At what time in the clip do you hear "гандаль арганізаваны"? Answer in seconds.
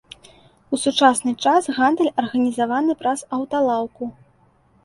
1.79-2.99